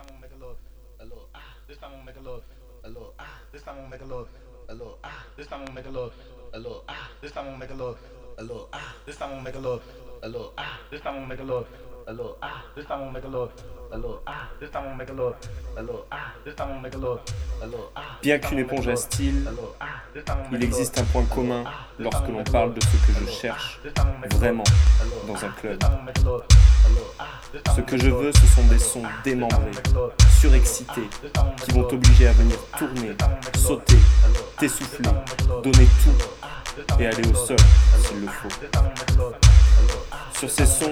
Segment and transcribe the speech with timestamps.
[0.00, 0.56] time I'm gonna make a little,
[1.00, 1.54] a little ah.
[1.68, 2.42] This time I'm gonna make a little,
[2.84, 3.24] a little ah.
[3.52, 4.28] This time I'm gonna make a little,
[4.68, 5.24] a little ah.
[5.36, 6.12] This time I'm gonna make a little,
[6.52, 7.08] a little ah.
[7.20, 7.92] This time I'm gonna make a little,
[8.38, 8.98] a little ah.
[9.06, 9.80] This time I'm gonna make a little,
[10.22, 10.72] a little ah.
[10.90, 11.66] This time I'm gonna make a little,
[12.06, 12.62] a little ah.
[12.74, 13.50] This time I'm gonna make a little,
[13.92, 14.48] a little ah.
[14.60, 15.36] This time I'm gonna make a little,
[15.76, 16.34] a little ah.
[16.44, 17.20] This time I'm gonna make a little,
[17.62, 18.18] a little ah.
[18.22, 19.48] Bien qu'une éponge à style,
[20.52, 21.64] il existe un point commun
[21.98, 23.80] lorsque l'on parle de ce que je cherche
[24.36, 24.64] vraiment
[25.26, 25.78] dans un club.
[27.76, 29.72] Ce que je veux, ce sont des sons démembrés,
[30.40, 31.08] surexcités,
[31.64, 33.16] qui vont t'obliger à venir tourner,
[33.56, 33.98] sauter,
[34.58, 35.10] t'essouffler,
[35.62, 37.56] donner tout et aller au sol
[38.04, 38.48] s'il le faut.
[40.38, 40.90] Sur ces sons,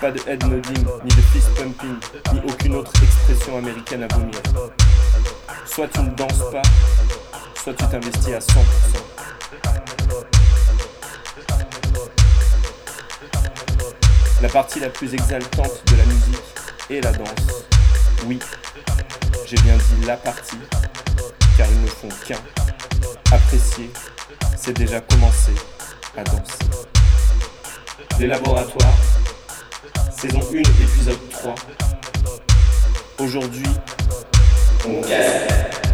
[0.00, 1.96] pas de head nodding, ni de fist pumping,
[2.32, 4.40] ni aucune autre expression américaine à vomir.
[5.66, 6.62] Soit tu ne danses pas,
[7.62, 8.58] soit tu t'investis à 100%.
[14.40, 16.38] La partie la plus exaltante de la musique
[16.90, 17.64] est la danse.
[18.26, 18.38] Oui,
[19.46, 20.58] j'ai bien dit la partie,
[21.56, 22.38] car ils ne font qu'un.
[23.32, 23.90] Apprécier,
[24.56, 25.54] c'est déjà commencer
[26.16, 26.70] à danser.
[28.20, 28.98] Les laboratoires,
[30.16, 31.54] saison 1, épisode 3.
[33.18, 33.66] Aujourd'hui,
[34.86, 35.87] on.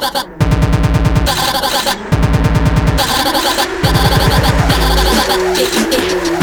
[0.00, 0.10] Take
[5.74, 6.37] it, take it.